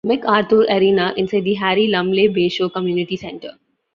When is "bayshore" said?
2.27-2.73